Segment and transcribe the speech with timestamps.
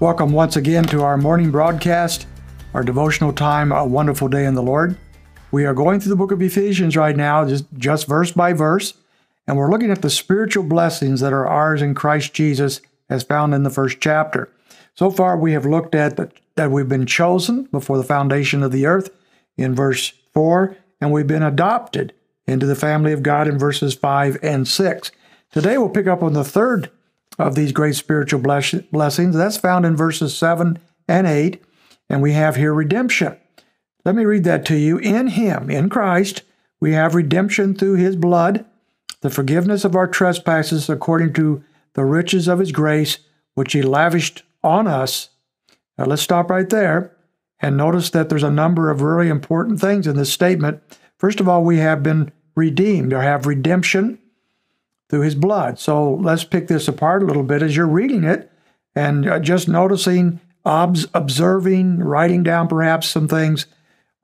[0.00, 2.28] Welcome once again to our morning broadcast,
[2.72, 4.96] our devotional time, A Wonderful Day in the Lord.
[5.50, 8.94] We are going through the book of Ephesians right now, just, just verse by verse,
[9.48, 12.80] and we're looking at the spiritual blessings that are ours in Christ Jesus
[13.10, 14.48] as found in the first chapter.
[14.94, 18.70] So far, we have looked at the, that we've been chosen before the foundation of
[18.70, 19.10] the earth
[19.56, 22.12] in verse 4, and we've been adopted
[22.46, 25.10] into the family of God in verses 5 and 6.
[25.50, 26.88] Today, we'll pick up on the third
[27.38, 29.34] of these great spiritual bless- blessings.
[29.34, 31.62] That's found in verses 7 and 8,
[32.08, 33.36] and we have here redemption.
[34.04, 34.98] Let me read that to you.
[34.98, 36.42] In Him, in Christ,
[36.80, 38.64] we have redemption through His blood,
[39.20, 41.62] the forgiveness of our trespasses according to
[41.94, 43.18] the riches of His grace,
[43.54, 45.30] which He lavished on us.
[45.96, 47.12] Now let's stop right there
[47.60, 50.80] and notice that there's a number of really important things in this statement.
[51.18, 54.18] First of all, we have been redeemed or have redemption
[55.08, 55.78] through his blood.
[55.78, 58.50] So let's pick this apart a little bit as you're reading it
[58.94, 63.66] and uh, just noticing, observing, writing down perhaps some things.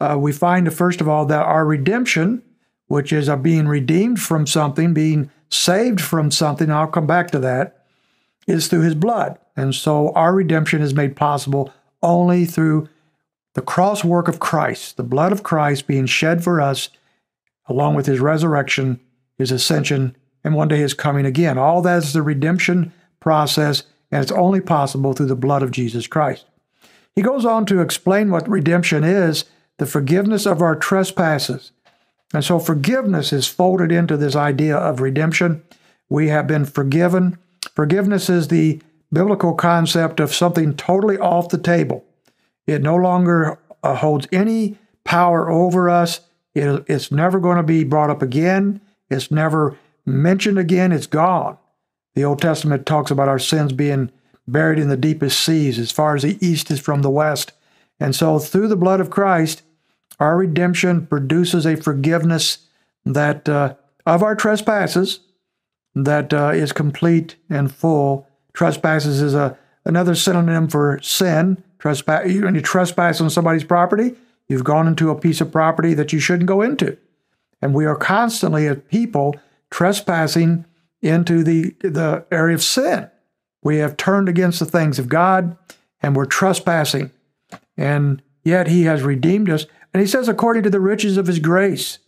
[0.01, 2.43] Uh, we find, first of all, that our redemption,
[2.89, 7.39] which is a being redeemed from something, being saved from something, I'll come back to
[7.39, 7.85] that,
[8.47, 9.39] is through his blood.
[9.57, 12.89] And so our redemption is made possible only through
[13.55, 16.89] the cross work of Christ, the blood of Christ being shed for us,
[17.69, 19.01] along with his resurrection,
[19.39, 21.59] his ascension, and one day is coming again.
[21.59, 26.07] All that is the redemption process, and it's only possible through the blood of Jesus
[26.07, 26.45] Christ.
[27.17, 29.45] He goes on to explain what redemption is
[29.79, 31.73] the forgiveness of our trespasses.
[32.33, 35.63] And so forgiveness is folded into this idea of redemption.
[36.09, 37.39] We have been forgiven.
[37.75, 38.81] Forgiveness is the
[39.13, 42.05] biblical concept of something totally off the table.
[42.67, 46.21] It no longer uh, holds any power over us.
[46.55, 48.81] It, it's never going to be brought up again.
[49.11, 49.77] It's never
[50.07, 50.93] mentioned again.
[50.93, 51.59] It's gone.
[52.15, 54.11] The Old Testament talks about our sins being
[54.47, 57.53] buried in the deepest seas, as far as the east is from the west.
[57.99, 59.63] And so, through the blood of Christ,
[60.21, 62.59] our redemption produces a forgiveness
[63.05, 63.75] that uh,
[64.07, 65.21] of our trespasses
[65.95, 68.27] that uh, is complete and full.
[68.53, 71.63] Trespasses is a another synonym for sin.
[71.79, 74.15] Trespass, when you trespass on somebody's property,
[74.49, 76.97] you've gone into a piece of property that you shouldn't go into.
[77.61, 79.35] And we are constantly, as people,
[79.75, 80.65] trespassing
[81.03, 83.11] into the, the area of sin.
[83.61, 85.59] We have turned against the things of God
[86.01, 87.11] and we're trespassing.
[87.77, 89.67] And yet He has redeemed us.
[89.93, 91.99] And He says, according to the riches of His grace,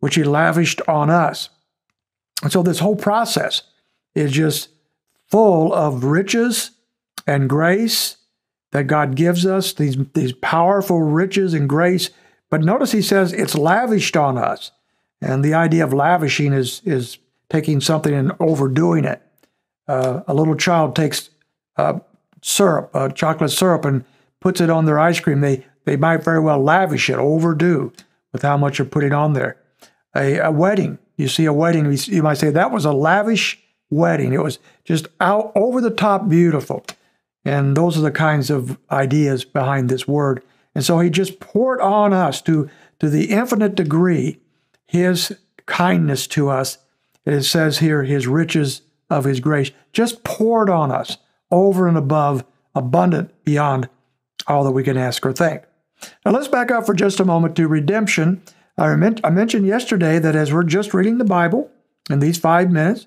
[0.00, 1.50] which He lavished on us.
[2.42, 3.60] And so this whole process
[4.14, 4.70] is just
[5.28, 6.70] full of riches
[7.26, 8.16] and grace
[8.72, 12.08] that God gives us, these, these powerful riches and grace.
[12.48, 14.70] But notice he says it's lavished on us.
[15.20, 17.18] And the idea of lavishing is, is
[17.48, 19.22] taking something and overdoing it.
[19.88, 21.30] Uh, a little child takes
[21.76, 22.00] uh,
[22.42, 24.04] syrup, uh, chocolate syrup, and
[24.40, 25.40] puts it on their ice cream.
[25.40, 27.92] They, they might very well lavish it, overdo
[28.32, 29.56] with how much you're putting on there.
[30.14, 33.58] A, a wedding, you see a wedding, you might say that was a lavish
[33.90, 34.32] wedding.
[34.32, 36.84] It was just out over the top beautiful.
[37.44, 40.42] And those are the kinds of ideas behind this word.
[40.74, 44.40] And so he just poured on us to, to the infinite degree
[44.86, 45.36] his
[45.66, 46.78] kindness to us.
[47.24, 51.18] It says here, his riches of his grace just poured on us
[51.50, 53.88] over and above, abundant beyond
[54.46, 55.62] all that we can ask or think.
[56.24, 58.42] Now let's back up for just a moment to redemption.
[58.78, 61.70] I, mentioned yesterday that as we're just reading the Bible
[62.10, 63.06] in these five minutes,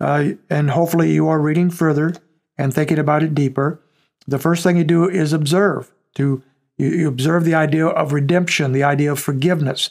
[0.00, 2.14] uh, and hopefully you are reading further
[2.56, 3.80] and thinking about it deeper,
[4.26, 5.92] the first thing you do is observe.
[6.14, 6.42] To
[6.76, 9.90] you observe the idea of redemption, the idea of forgiveness,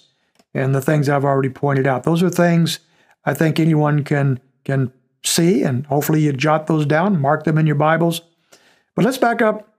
[0.53, 2.03] and the things I've already pointed out.
[2.03, 2.79] Those are things
[3.25, 4.91] I think anyone can can
[5.23, 8.21] see, and hopefully you jot those down, mark them in your Bibles.
[8.95, 9.73] But let's back up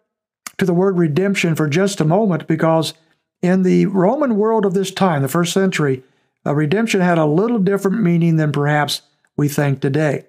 [0.59, 2.95] to the word redemption for just a moment, because
[3.43, 6.03] in the Roman world of this time, the first century,
[6.45, 9.03] uh, redemption had a little different meaning than perhaps
[9.37, 10.25] we think today.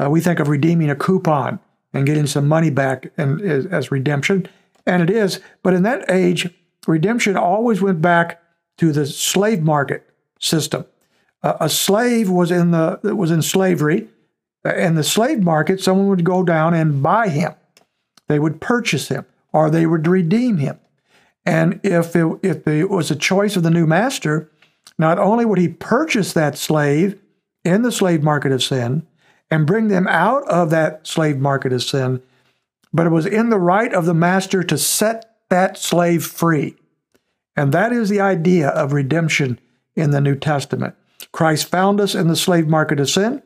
[0.00, 1.60] Uh, we think of redeeming a coupon
[1.92, 4.48] and getting some money back and, as, as redemption,
[4.86, 5.40] and it is.
[5.62, 6.48] But in that age,
[6.86, 8.39] redemption always went back
[8.80, 10.86] to the slave market system.
[11.42, 14.08] Uh, a slave was in the was in slavery.
[14.64, 17.54] In the slave market, someone would go down and buy him.
[18.28, 20.78] They would purchase him, or they would redeem him.
[21.44, 24.50] And if it, if it was a choice of the new master,
[24.98, 27.18] not only would he purchase that slave
[27.64, 29.06] in the slave market of sin,
[29.50, 32.22] and bring them out of that slave market of sin,
[32.92, 36.76] but it was in the right of the master to set that slave free.
[37.56, 39.58] And that is the idea of redemption
[39.94, 40.94] in the New Testament.
[41.32, 43.42] Christ found us in the slave market of sin.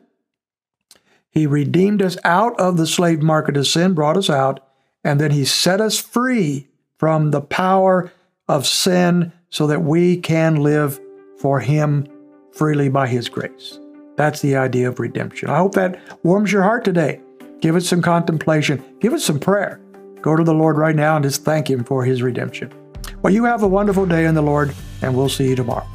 [1.29, 4.61] He redeemed us out of the slave market of sin, brought us out,
[5.03, 6.67] and then he set us free
[6.97, 8.11] from the power
[8.47, 10.99] of sin so that we can live
[11.37, 12.07] for him
[12.53, 13.79] freely by his grace.
[14.15, 15.49] That's the idea of redemption.
[15.49, 17.19] I hope that warms your heart today.
[17.59, 19.81] Give it some contemplation, give it some prayer.
[20.21, 22.71] Go to the Lord right now and just thank him for his redemption.
[23.25, 25.87] Well, you have a wonderful day in the Lord, and we'll see you tomorrow.